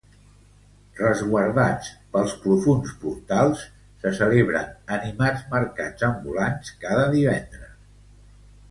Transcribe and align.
Resguardats 0.99 1.91
pels 2.15 2.33
profunds 2.45 2.95
portals, 3.03 3.61
se 4.05 4.15
celebren 4.23 4.97
animats 4.99 5.45
mercats 5.55 6.11
ambulants 6.13 6.75
cada 6.87 7.07
divendres. 7.15 7.79